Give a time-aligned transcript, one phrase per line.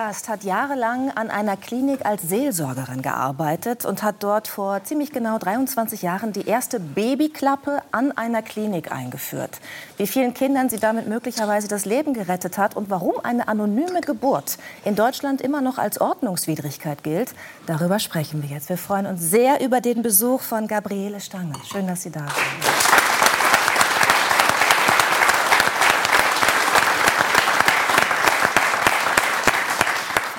[0.00, 5.36] Gast hat jahrelang an einer Klinik als Seelsorgerin gearbeitet und hat dort vor ziemlich genau
[5.36, 9.60] 23 Jahren die erste Babyklappe an einer Klinik eingeführt.
[9.98, 14.56] Wie vielen Kindern sie damit möglicherweise das Leben gerettet hat und warum eine anonyme Geburt
[14.86, 17.34] in Deutschland immer noch als Ordnungswidrigkeit gilt,
[17.66, 18.70] darüber sprechen wir jetzt.
[18.70, 21.52] Wir freuen uns sehr über den Besuch von Gabriele Stange.
[21.70, 22.99] Schön, dass Sie da sind.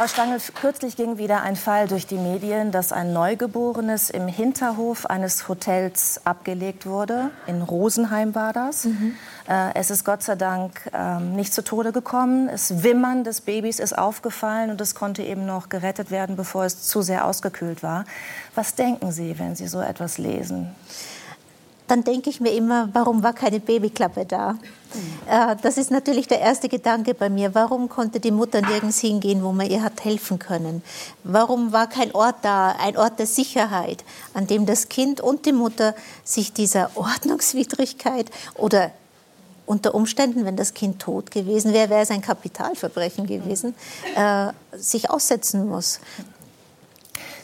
[0.02, 5.06] Frau Stangl, kürzlich ging wieder ein Fall durch die Medien, dass ein Neugeborenes im Hinterhof
[5.06, 7.30] eines Hotels abgelegt wurde.
[7.46, 8.86] In Rosenheim war das.
[8.86, 9.14] Mhm.
[9.48, 12.48] Äh, es ist Gott sei Dank ähm, nicht zu Tode gekommen.
[12.48, 16.82] Das Wimmern des Babys ist aufgefallen und es konnte eben noch gerettet werden, bevor es
[16.82, 18.06] zu sehr ausgekühlt war.
[18.56, 20.76] Was denken Sie, wenn Sie so etwas lesen?
[21.92, 24.58] Dann denke ich mir immer, warum war keine Babyklappe da?
[25.30, 27.54] Äh, das ist natürlich der erste Gedanke bei mir.
[27.54, 30.84] Warum konnte die Mutter nirgends hingehen, wo man ihr hat helfen können?
[31.26, 35.52] Warum war kein Ort da, ein Ort der Sicherheit, an dem das Kind und die
[35.52, 38.92] Mutter sich dieser Ordnungswidrigkeit oder
[39.66, 43.76] unter Umständen, wenn das Kind tot gewesen wäre, wäre es ein Kapitalverbrechen gewesen,
[44.16, 46.00] äh, sich aussetzen muss.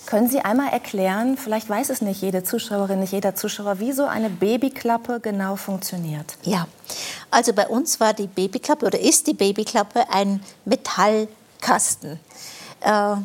[0.08, 4.05] Können Sie einmal erklären, vielleicht weiß es nicht jede Zuschauerin, nicht jeder Zuschauer, wie so
[4.05, 6.38] eine Babyklappe genau funktioniert?
[6.44, 6.66] Ja,
[7.30, 12.22] also bei uns war die Babyklappe oder ist die Babyklappe ein Metallkasten.
[12.80, 13.16] Äh,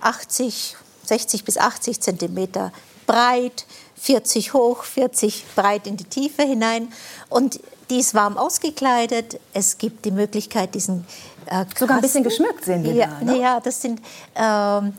[0.00, 2.72] 80, 60 bis 80 Zentimeter
[3.06, 3.66] breit,
[3.96, 6.90] 40 hoch, 40 breit in die Tiefe hinein.
[7.28, 7.60] Und
[7.90, 9.38] die ist warm ausgekleidet.
[9.52, 11.04] Es gibt die Möglichkeit, diesen
[11.46, 13.24] äh, Sogar ein bisschen geschmückt sehen wir ja, da.
[13.24, 13.40] Ne?
[13.40, 14.02] Ja, das, sind, äh,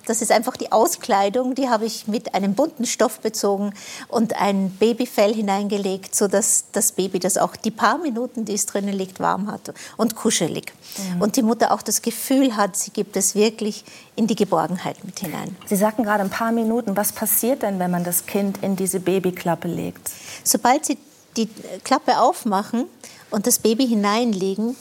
[0.06, 1.56] das ist einfach die Auskleidung.
[1.56, 3.74] Die habe ich mit einem bunten Stoff bezogen
[4.08, 8.94] und ein Babyfell hineingelegt, sodass das Baby das auch die paar Minuten, die es drinnen
[8.94, 10.74] liegt, warm hat und kuschelig.
[11.16, 11.22] Mhm.
[11.22, 13.84] Und die Mutter auch das Gefühl hat, sie gibt es wirklich
[14.16, 15.56] in die Geborgenheit mit hinein.
[15.66, 16.96] Sie sagten gerade ein paar Minuten.
[16.98, 20.12] Was passiert denn, wenn man das Kind in diese Babyklappe legt?
[20.44, 20.98] Sobald Sie
[21.38, 21.50] die
[21.84, 22.86] Klappe aufmachen
[23.30, 24.76] und das Baby hineinlegen,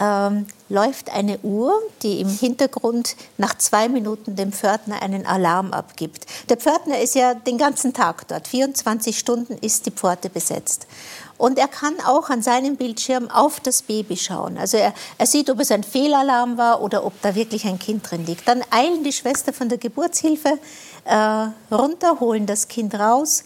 [0.00, 6.26] ähm, läuft eine Uhr, die im Hintergrund nach zwei Minuten dem Pförtner einen Alarm abgibt.
[6.48, 8.48] Der Pförtner ist ja den ganzen Tag dort.
[8.48, 10.86] 24 Stunden ist die Pforte besetzt.
[11.36, 14.58] Und er kann auch an seinem Bildschirm auf das Baby schauen.
[14.58, 18.10] Also er, er sieht, ob es ein Fehlalarm war oder ob da wirklich ein Kind
[18.10, 18.48] drin liegt.
[18.48, 20.58] Dann eilen die Schwester von der Geburtshilfe
[21.04, 23.44] äh, runter, holen das Kind raus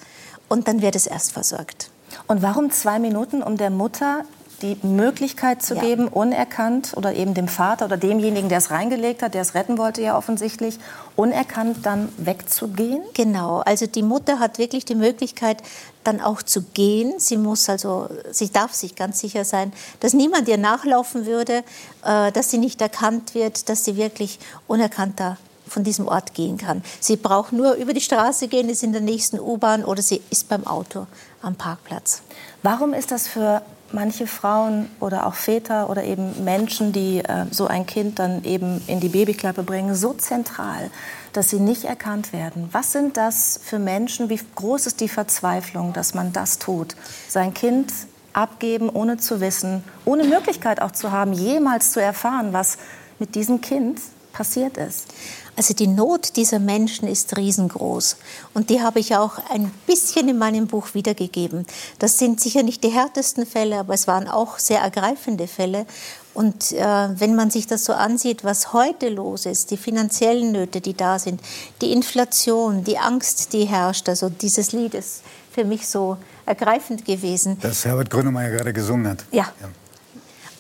[0.48, 1.90] und dann wird es erst versorgt.
[2.26, 4.24] Und warum zwei Minuten, um der Mutter
[4.62, 5.80] die Möglichkeit zu ja.
[5.80, 9.78] geben, unerkannt oder eben dem Vater oder demjenigen, der es reingelegt hat, der es retten
[9.78, 10.78] wollte ja offensichtlich,
[11.16, 13.02] unerkannt dann wegzugehen?
[13.14, 15.62] Genau, also die Mutter hat wirklich die Möglichkeit,
[16.04, 17.14] dann auch zu gehen.
[17.18, 21.64] Sie muss also, sie darf sich ganz sicher sein, dass niemand ihr nachlaufen würde,
[22.04, 26.82] äh, dass sie nicht erkannt wird, dass sie wirklich unerkannter von diesem Ort gehen kann.
[27.00, 30.48] Sie braucht nur über die Straße gehen, ist in der nächsten U-Bahn oder sie ist
[30.48, 31.06] beim Auto
[31.42, 32.22] am Parkplatz.
[32.62, 33.62] Warum ist das für
[33.94, 38.82] manche Frauen oder auch Väter oder eben Menschen, die äh, so ein Kind dann eben
[38.86, 40.90] in die Babyklappe bringen, so zentral,
[41.32, 42.68] dass sie nicht erkannt werden.
[42.72, 44.28] Was sind das für Menschen?
[44.28, 46.96] Wie groß ist die Verzweiflung, dass man das tut?
[47.28, 47.92] Sein Kind
[48.32, 52.78] abgeben, ohne zu wissen, ohne Möglichkeit auch zu haben, jemals zu erfahren, was
[53.18, 54.00] mit diesem Kind
[54.32, 55.14] passiert ist.
[55.56, 58.16] Also die Not dieser Menschen ist riesengroß.
[58.54, 61.66] Und die habe ich auch ein bisschen in meinem Buch wiedergegeben.
[61.98, 65.86] Das sind sicher nicht die härtesten Fälle, aber es waren auch sehr ergreifende Fälle.
[66.34, 70.80] Und äh, wenn man sich das so ansieht, was heute los ist, die finanziellen Nöte,
[70.80, 71.40] die da sind,
[71.80, 75.22] die Inflation, die Angst, die herrscht, also dieses Lied ist
[75.52, 77.58] für mich so ergreifend gewesen.
[77.60, 79.24] Das Herbert Grönemeyer gerade gesungen hat.
[79.30, 79.52] Ja.
[79.60, 79.68] ja.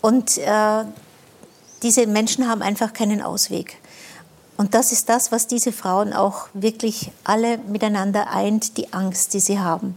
[0.00, 0.84] Und äh,
[1.82, 3.78] diese Menschen haben einfach keinen Ausweg.
[4.56, 9.40] Und das ist das, was diese Frauen auch wirklich alle miteinander eint, die Angst, die
[9.40, 9.96] sie haben.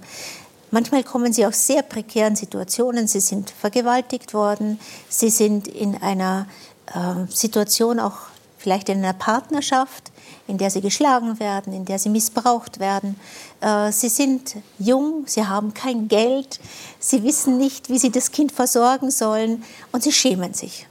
[0.72, 3.07] Manchmal kommen sie aus sehr prekären Situationen.
[3.07, 6.48] Sie sind vergewaltigt worden, sie sind in einer
[6.88, 8.18] äh, Situation auch
[8.57, 10.12] vielleicht in einer Partnerschaft,
[10.48, 13.18] in der sie geschlagen werden, in der sie missbraucht werden.
[13.62, 16.60] Äh, sie sind jung, sie haben kein Geld,
[17.00, 20.88] sie wissen nicht, wie sie das Kind versorgen sollen und sie schämen sich.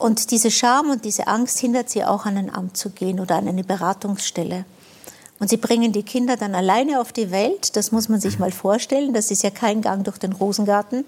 [0.00, 3.36] Und diese Scham und diese Angst hindert sie auch, an ein Amt zu gehen oder
[3.36, 4.64] an eine Beratungsstelle.
[5.38, 7.76] Und sie bringen die Kinder dann alleine auf die Welt.
[7.76, 9.12] Das muss man sich mal vorstellen.
[9.12, 11.04] Das ist ja kein Gang durch den Rosengarten.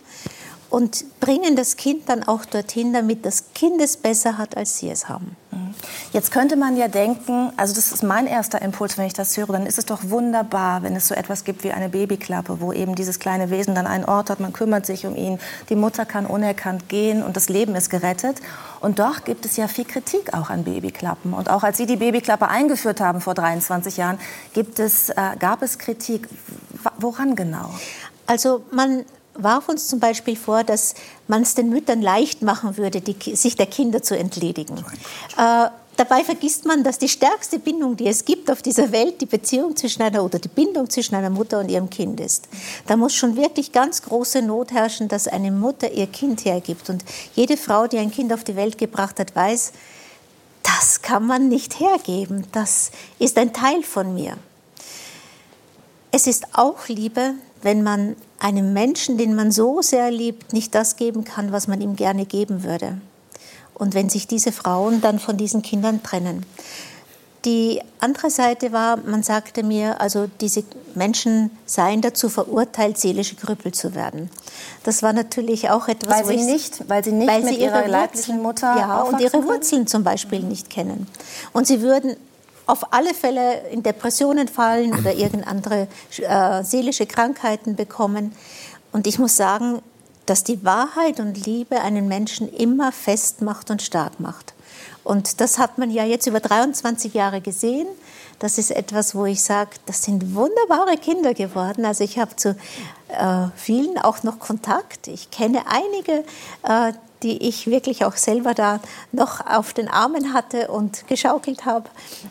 [0.72, 4.88] Und bringen das Kind dann auch dorthin, damit das Kind es besser hat, als sie
[4.88, 5.36] es haben.
[5.50, 5.74] Mhm.
[6.14, 9.48] Jetzt könnte man ja denken, also das ist mein erster Impuls, wenn ich das höre,
[9.48, 12.94] dann ist es doch wunderbar, wenn es so etwas gibt wie eine Babyklappe, wo eben
[12.94, 15.38] dieses kleine Wesen dann einen Ort hat, man kümmert sich um ihn,
[15.69, 18.38] die Mutter kann unerkannt gehen und das Leben ist gerettet.
[18.80, 21.34] Und doch gibt es ja viel Kritik auch an Babyklappen.
[21.34, 24.19] Und auch als Sie die Babyklappe eingeführt haben vor 23 Jahren,
[24.54, 26.30] gibt es, äh, gab es Kritik.
[26.98, 27.69] Woran genau?
[28.26, 29.04] Also man
[29.34, 30.94] warf uns zum Beispiel vor, dass
[31.29, 34.79] man es den Müttern leicht machen würde, die, sich der Kinder zu entledigen.
[35.37, 39.26] Äh, dabei vergisst man, dass die stärkste Bindung, die es gibt auf dieser Welt, die
[39.26, 42.49] Beziehung zwischen einer oder die Bindung zwischen einer Mutter und ihrem Kind ist.
[42.87, 46.90] Da muss schon wirklich ganz große Not herrschen, dass eine Mutter ihr Kind hergibt.
[46.90, 49.73] Und jede Frau, die ein Kind auf die Welt gebracht hat, weiß,
[50.62, 52.46] das kann man nicht hergeben.
[52.52, 54.37] Das ist ein Teil von mir.
[56.14, 60.96] Es ist auch Liebe, wenn man einem Menschen, den man so sehr liebt, nicht das
[60.96, 62.98] geben kann, was man ihm gerne geben würde.
[63.72, 66.44] Und wenn sich diese Frauen dann von diesen Kindern trennen.
[67.46, 70.62] Die andere Seite war, man sagte mir, also diese
[70.94, 74.30] Menschen seien dazu verurteilt, seelische Krüppel zu werden.
[74.84, 77.88] Das war natürlich auch etwas, weil sie nicht, weil sie nicht weil mit sie ihrer
[77.88, 81.08] leiblichen Mutter ja und ihre Wurzeln zum Beispiel nicht kennen.
[81.52, 82.16] Und sie würden
[82.66, 85.88] auf alle Fälle in Depressionen fallen oder irgendeine andere
[86.18, 88.32] äh, seelische Krankheiten bekommen.
[88.92, 89.82] Und ich muss sagen,
[90.26, 94.54] dass die Wahrheit und Liebe einen Menschen immer festmacht und stark macht.
[95.04, 97.88] Und das hat man ja jetzt über 23 Jahre gesehen.
[98.38, 101.84] Das ist etwas, wo ich sage, das sind wunderbare Kinder geworden.
[101.84, 102.56] Also ich habe zu
[103.08, 105.08] äh, vielen auch noch Kontakt.
[105.08, 106.24] Ich kenne einige,
[106.62, 106.92] äh,
[107.22, 108.80] die ich wirklich auch selber da
[109.12, 111.88] noch auf den Armen hatte und geschaukelt habe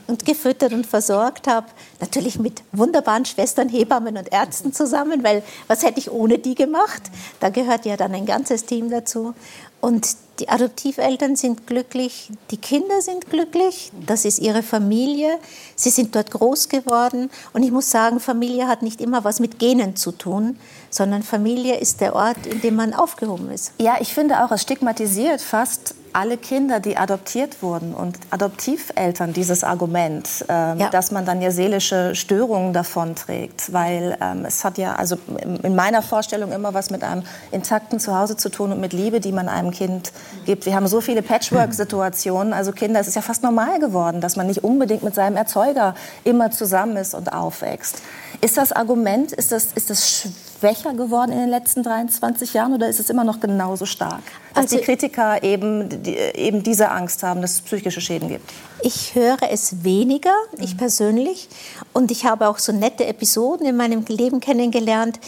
[0.07, 1.67] und gefüttert und versorgt habe.
[1.99, 7.03] Natürlich mit wunderbaren Schwestern, Hebammen und Ärzten zusammen, weil was hätte ich ohne die gemacht?
[7.39, 9.33] Da gehört ja dann ein ganzes Team dazu.
[9.79, 15.38] Und die Adoptiveltern sind glücklich, die Kinder sind glücklich, das ist ihre Familie,
[15.75, 17.29] sie sind dort groß geworden.
[17.53, 20.57] Und ich muss sagen, Familie hat nicht immer was mit Genen zu tun,
[20.89, 23.73] sondern Familie ist der Ort, in dem man aufgehoben ist.
[23.77, 29.63] Ja, ich finde auch, es stigmatisiert fast alle Kinder, die adoptiert wurden und Adoptiveltern dieses
[29.63, 30.89] Argument, ähm, ja.
[30.89, 35.17] dass man dann ja seelische Störungen davonträgt, weil ähm, es hat ja also
[35.63, 39.31] in meiner Vorstellung immer was mit einem intakten Zuhause zu tun und mit Liebe, die
[39.31, 40.11] man einem Kind
[40.45, 40.65] gibt.
[40.65, 44.47] Wir haben so viele Patchwork-Situationen, also Kinder, es ist ja fast normal geworden, dass man
[44.47, 48.01] nicht unbedingt mit seinem Erzeuger immer zusammen ist und aufwächst.
[48.41, 50.27] Ist das Argument, ist das, ist das
[50.61, 54.21] schwächer geworden in den letzten 23 Jahren oder ist es immer noch genauso stark?
[54.53, 58.47] Dass also, die Kritiker eben, die, eben diese Angst haben, dass es psychische Schäden gibt.
[58.83, 61.49] Ich höre es weniger, ich persönlich.
[61.93, 65.19] Und ich habe auch so nette Episoden in meinem Leben kennengelernt.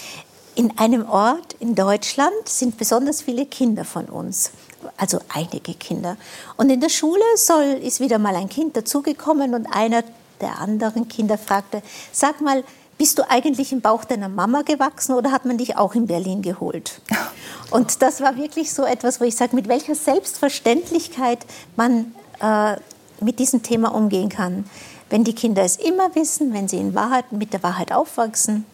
[0.55, 4.51] In einem Ort in Deutschland sind besonders viele Kinder von uns
[4.97, 6.17] also einige Kinder.
[6.57, 10.03] Und in der Schule soll, ist wieder mal ein Kind dazugekommen und einer
[10.41, 11.81] der anderen Kinder fragte,
[12.11, 12.65] sag mal,
[12.97, 16.41] bist du eigentlich im Bauch deiner Mama gewachsen oder hat man dich auch in Berlin
[16.41, 17.01] geholt?
[17.71, 21.39] Und das war wirklich so etwas, wo ich sage, mit welcher Selbstverständlichkeit
[21.75, 22.75] man äh,
[23.19, 24.65] mit diesem Thema umgehen kann.
[25.09, 28.65] Wenn die Kinder es immer wissen, wenn sie in Wahrheit, mit der Wahrheit aufwachsen,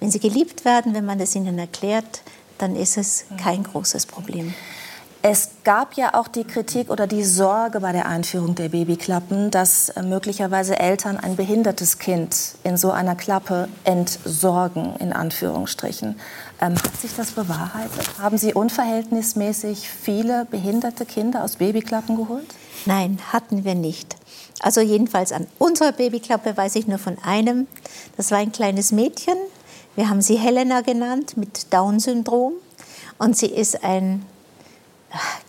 [0.00, 2.22] wenn sie geliebt werden, wenn man es ihnen erklärt,
[2.58, 4.54] dann ist es kein großes Problem.
[5.22, 9.90] Es gab ja auch die Kritik oder die Sorge bei der Einführung der Babyklappen, dass
[9.90, 16.18] äh, möglicherweise Eltern ein behindertes Kind in so einer Klappe entsorgen, in Anführungsstrichen.
[16.62, 18.18] Ähm, hat sich das bewahrheitet?
[18.18, 22.54] Haben Sie unverhältnismäßig viele behinderte Kinder aus Babyklappen geholt?
[22.86, 24.16] Nein, hatten wir nicht.
[24.62, 27.66] Also jedenfalls an unserer Babyklappe weiß ich nur von einem.
[28.16, 29.36] Das war ein kleines Mädchen.
[29.96, 32.54] Wir haben sie Helena genannt mit Down-Syndrom.
[33.18, 34.24] Und sie ist ein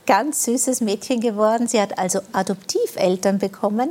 [0.06, 1.68] ganz süßes Mädchen geworden.
[1.68, 3.90] Sie hat also Adoptiveltern bekommen.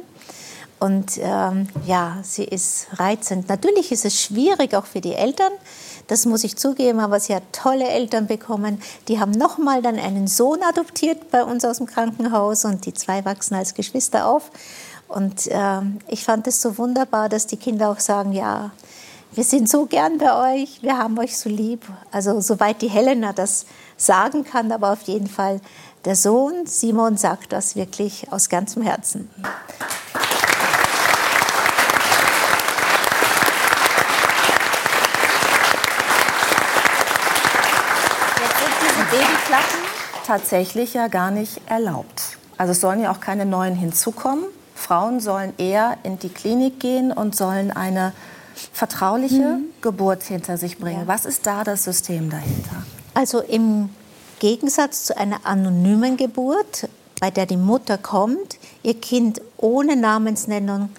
[0.78, 3.48] Und ähm, ja, sie ist reizend.
[3.48, 5.52] Natürlich ist es schwierig auch für die Eltern,
[6.10, 8.82] das muss ich zugeben, aber sie hat tolle Eltern bekommen.
[9.06, 13.24] Die haben nochmal dann einen Sohn adoptiert bei uns aus dem Krankenhaus und die zwei
[13.24, 14.50] wachsen als Geschwister auf.
[15.06, 18.72] Und äh, ich fand es so wunderbar, dass die Kinder auch sagen, ja,
[19.32, 21.84] wir sind so gern bei euch, wir haben euch so lieb.
[22.10, 23.66] Also soweit die Helena das
[24.00, 25.60] sagen kann, aber auf jeden Fall
[26.04, 29.28] der Sohn Simon sagt das wirklich aus ganzem Herzen.
[39.10, 39.80] Babyklappen
[40.24, 42.38] tatsächlich ja gar nicht erlaubt.
[42.56, 44.44] Also es sollen ja auch keine neuen hinzukommen.
[44.76, 48.12] Frauen sollen eher in die Klinik gehen und sollen eine
[48.72, 49.64] vertrauliche mhm.
[49.80, 51.00] Geburt hinter sich bringen.
[51.00, 51.08] Ja.
[51.08, 52.84] Was ist da das System dahinter?
[53.14, 53.90] Also im
[54.38, 56.88] Gegensatz zu einer anonymen Geburt,
[57.20, 60.90] bei der die Mutter kommt, ihr Kind ohne Namensnennung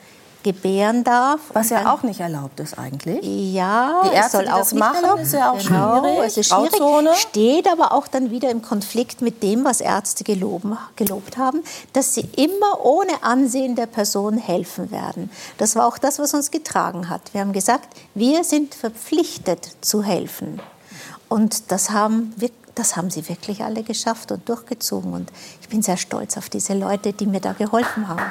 [0.44, 1.40] gebären darf.
[1.54, 3.20] Was ja auch nicht erlaubt ist eigentlich.
[3.54, 5.22] Ja, die Ärzte, soll auch das machen, erlaubt.
[5.22, 6.20] ist ja auch genau, schwierig.
[6.26, 10.78] Es ist schwierig, steht aber auch dann wieder im Konflikt mit dem, was Ärzte geloben,
[10.96, 11.64] gelobt haben,
[11.94, 15.30] dass sie immer ohne Ansehen der Person helfen werden.
[15.58, 17.22] Das war auch das, was uns getragen hat.
[17.34, 20.60] Wir haben gesagt, wir sind verpflichtet zu helfen.
[21.32, 25.14] Und das haben wir das haben sie wirklich alle geschafft und durchgezogen.
[25.14, 28.22] Und ich bin sehr stolz auf diese Leute, die mir da geholfen haben.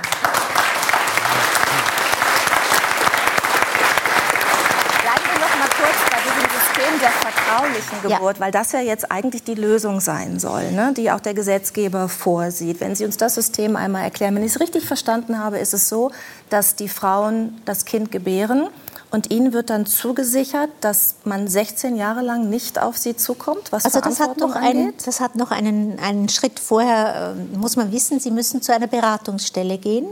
[7.01, 8.41] der vertraulichen Geburt, ja.
[8.41, 10.93] weil das ja jetzt eigentlich die Lösung sein soll, ne?
[10.95, 12.81] die auch der Gesetzgeber vorsieht.
[12.81, 15.89] Wenn Sie uns das System einmal erklären, wenn ich es richtig verstanden habe, ist es
[15.89, 16.11] so,
[16.51, 18.69] dass die Frauen das Kind gebären
[19.11, 23.85] und ihnen wird dann zugesichert, dass man 16 Jahre lang nicht auf sie zukommt, was
[23.85, 27.91] also das hat noch einen, das hat noch einen, einen Schritt vorher, äh, muss man
[27.91, 30.07] wissen, Sie müssen zu einer Beratungsstelle gehen,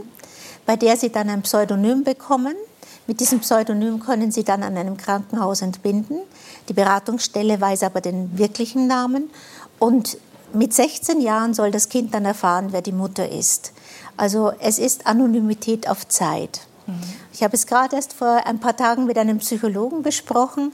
[0.65, 2.55] bei der Sie dann ein Pseudonym bekommen.
[3.07, 6.19] Mit diesem Pseudonym können Sie dann an einem Krankenhaus entbinden.
[6.67, 9.29] Die Beratungsstelle weiß aber den wirklichen Namen.
[9.79, 10.17] Und
[10.53, 13.71] mit 16 Jahren soll das Kind dann erfahren, wer die Mutter ist.
[14.17, 16.61] Also es ist Anonymität auf Zeit.
[16.89, 17.01] Mhm.
[17.33, 20.71] Ich habe es gerade erst vor ein paar Tagen mit einem Psychologen besprochen,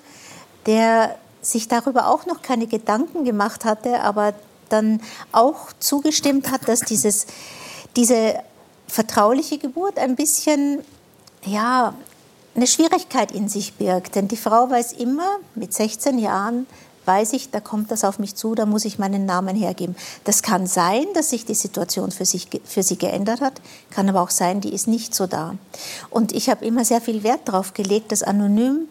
[0.65, 4.33] der sich darüber auch noch keine Gedanken gemacht hatte, aber
[4.69, 7.27] dann auch zugestimmt hat, dass dieses,
[7.95, 8.35] diese
[8.87, 10.83] vertrauliche Geburt ein bisschen
[11.43, 11.93] ja,
[12.55, 14.15] eine Schwierigkeit in sich birgt.
[14.15, 16.65] Denn die Frau weiß immer, mit 16 Jahren
[17.05, 19.95] weiß ich, da kommt das auf mich zu, da muss ich meinen Namen hergeben.
[20.23, 24.21] Das kann sein, dass sich die Situation für, sich, für sie geändert hat, kann aber
[24.21, 25.55] auch sein, die ist nicht so da.
[26.09, 28.87] Und ich habe immer sehr viel Wert darauf gelegt, dass anonym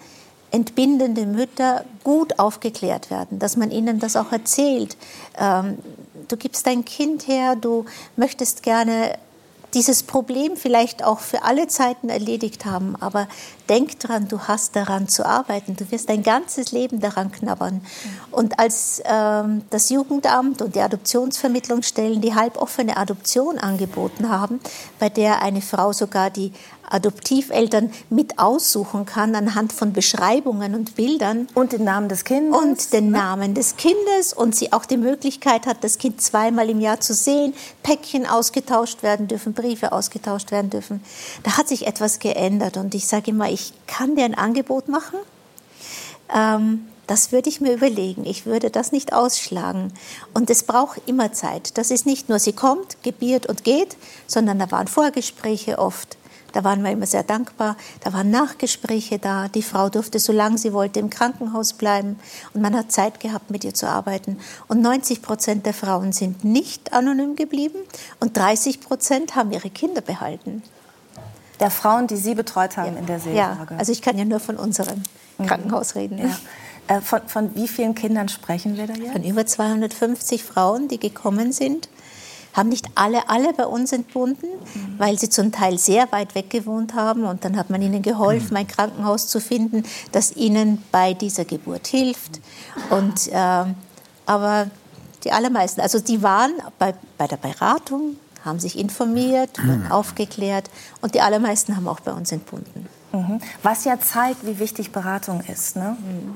[0.51, 4.97] entbindende Mütter gut aufgeklärt werden, dass man ihnen das auch erzählt.
[5.37, 5.79] Ähm,
[6.29, 9.19] du gibst dein Kind her, du möchtest gerne
[9.75, 12.97] dieses Problem vielleicht auch für alle Zeiten erledigt haben.
[13.01, 13.29] Aber
[13.69, 15.77] denk dran, du hast daran zu arbeiten.
[15.77, 17.85] Du wirst dein ganzes Leben daran knabbern.
[18.31, 24.61] Und als ähm, das Jugendamt und die Adoptionsvermittlungsstellen die halboffene Adoption angeboten haben,
[24.99, 26.53] bei der eine Frau sogar die
[26.89, 31.49] Adoptiveltern mit aussuchen kann anhand von Beschreibungen und Bildern.
[31.55, 32.57] Und den Namen des Kindes.
[32.57, 34.33] Und den Namen des Kindes.
[34.33, 39.03] Und sie auch die Möglichkeit hat, das Kind zweimal im Jahr zu sehen, Päckchen ausgetauscht
[39.03, 41.03] werden dürfen, Briefe ausgetauscht werden dürfen.
[41.43, 42.77] Da hat sich etwas geändert.
[42.77, 45.19] Und ich sage immer, ich kann dir ein Angebot machen.
[46.35, 48.27] Ähm, das würde ich mir überlegen.
[48.27, 49.93] Ich würde das nicht ausschlagen.
[50.35, 51.79] Und es braucht immer Zeit.
[51.79, 56.19] Das ist nicht nur, sie kommt, gebiert und geht, sondern da waren Vorgespräche oft.
[56.55, 57.77] Da waren wir immer sehr dankbar.
[58.01, 59.49] Da waren Nachgespräche da.
[59.49, 62.17] Die Frau durfte, solange sie wollte, im Krankenhaus bleiben.
[62.55, 64.39] Und man hat Zeit gehabt, mit ihr zu arbeiten.
[64.69, 67.79] Und 90 Prozent der Frauen sind nicht anonym geblieben.
[68.21, 70.63] Und 30 Prozent haben ihre Kinder behalten.
[71.59, 73.01] Der Frauen, die Sie betreut haben ja.
[73.01, 73.75] in der Seelsorge?
[73.75, 75.03] Ja, also ich kann ja nur von unserem
[75.39, 75.47] mhm.
[75.47, 76.19] Krankenhaus reden.
[76.19, 76.97] Ja.
[76.97, 79.13] Äh, von, von, wie vielen Kindern sprechen wir da jetzt?
[79.13, 81.89] Von über 250 Frauen, die gekommen sind
[82.55, 84.95] haben nicht alle, alle bei uns entbunden, mhm.
[84.99, 87.25] weil sie zum Teil sehr weit weg gewohnt haben.
[87.25, 88.57] Und dann hat man ihnen geholfen, mhm.
[88.57, 89.83] ein Krankenhaus zu finden,
[90.13, 92.41] das ihnen bei dieser Geburt hilft.
[92.91, 93.65] Und, äh,
[94.27, 94.71] aber
[95.25, 99.91] die allermeisten, also die waren bei, bei der Beratung, haben sich informiert, mhm.
[99.91, 100.71] aufgeklärt
[101.01, 102.89] und die allermeisten haben auch bei uns entbunden.
[103.63, 105.77] Was ja zeigt, wie wichtig Beratung ist.
[105.77, 105.97] Ne?
[106.01, 106.35] Mhm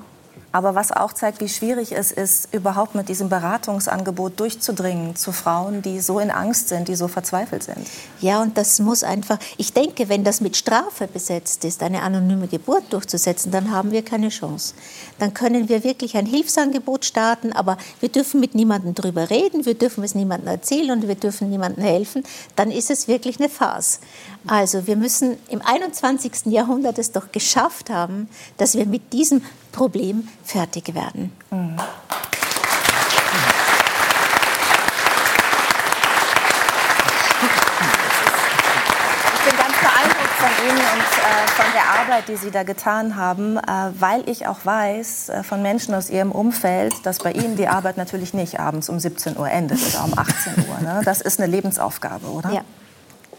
[0.58, 5.82] aber was auch zeigt, wie schwierig es ist, überhaupt mit diesem Beratungsangebot durchzudringen zu Frauen,
[5.82, 7.86] die so in Angst sind, die so verzweifelt sind.
[8.20, 12.48] Ja, und das muss einfach, ich denke, wenn das mit Strafe besetzt ist, eine anonyme
[12.48, 14.74] Geburt durchzusetzen, dann haben wir keine Chance.
[15.20, 19.74] Dann können wir wirklich ein Hilfsangebot starten, aber wir dürfen mit niemandem drüber reden, wir
[19.74, 22.24] dürfen es niemandem erzählen und wir dürfen niemandem helfen.
[22.56, 24.00] Dann ist es wirklich eine Farce.
[24.48, 26.46] Also wir müssen im 21.
[26.46, 31.32] Jahrhundert es doch geschafft haben, dass wir mit diesem Problem fertig werden.
[31.50, 31.76] Mhm.
[39.34, 43.16] Ich bin ganz beeindruckt von Ihnen und äh, von der Arbeit, die Sie da getan
[43.16, 43.62] haben, äh,
[43.98, 47.96] weil ich auch weiß äh, von Menschen aus Ihrem Umfeld, dass bei Ihnen die Arbeit
[47.96, 50.80] natürlich nicht abends um 17 Uhr endet oder um 18 Uhr.
[50.80, 51.02] Ne?
[51.04, 52.50] Das ist eine Lebensaufgabe, oder?
[52.50, 52.62] Ja.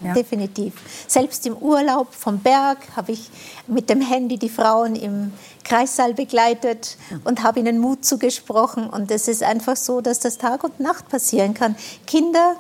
[0.02, 0.14] Ja.
[0.14, 0.74] Definitiv.
[1.08, 3.30] Selbst im Urlaub vom Berg habe ich
[3.68, 8.90] mit dem Handy die Frauen im Kreissaal begleitet und habe ihnen Mut zugesprochen.
[8.90, 11.76] Und es ist einfach so, dass das Tag und Nacht passieren kann.
[12.08, 12.56] Kinder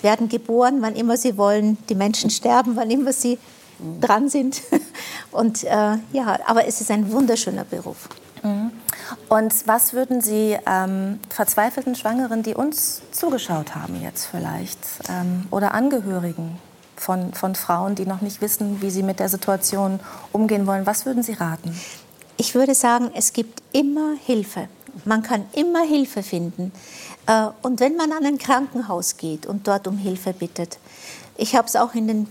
[0.00, 1.76] werden geboren, wann immer sie wollen.
[1.88, 3.38] Die Menschen sterben, wann immer sie
[4.00, 4.62] dran sind.
[5.30, 8.08] Und äh, ja, aber es ist ein wunderschöner Beruf.
[8.42, 8.70] Mhm.
[9.28, 14.78] Und was würden Sie ähm, verzweifelten Schwangeren, die uns zugeschaut haben jetzt vielleicht,
[15.08, 16.58] ähm, oder Angehörigen
[17.00, 20.00] von, von Frauen, die noch nicht wissen, wie sie mit der Situation
[20.32, 21.78] umgehen wollen, was würden Sie raten?
[22.36, 24.68] Ich würde sagen, es gibt immer Hilfe.
[25.04, 26.72] Man kann immer Hilfe finden.
[27.26, 30.78] Äh, und wenn man an ein Krankenhaus geht und dort um Hilfe bittet,
[31.36, 32.28] ich habe es auch in, den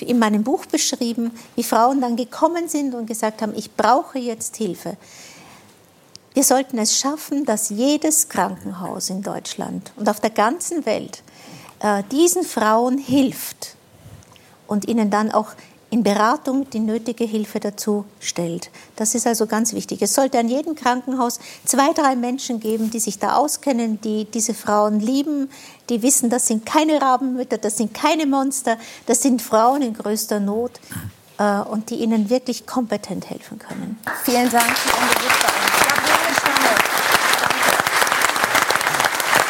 [0.00, 4.56] in meinem Buch beschrieben, wie Frauen dann gekommen sind und gesagt haben, ich brauche jetzt
[4.56, 4.96] Hilfe.
[6.34, 11.22] Wir sollten es schaffen, dass jedes Krankenhaus in Deutschland und auf der ganzen Welt
[11.80, 13.76] äh, diesen Frauen hilft
[14.72, 15.48] und ihnen dann auch
[15.90, 18.70] in Beratung die nötige Hilfe dazu stellt.
[18.96, 20.00] Das ist also ganz wichtig.
[20.00, 24.54] Es sollte an jedem Krankenhaus zwei, drei Menschen geben, die sich da auskennen, die diese
[24.54, 25.50] Frauen lieben,
[25.90, 30.40] die wissen, das sind keine Rabenmütter, das sind keine Monster, das sind Frauen in größter
[30.40, 30.80] Not
[31.36, 33.98] äh, und die ihnen wirklich kompetent helfen können.
[34.24, 35.71] Vielen Dank für Ihre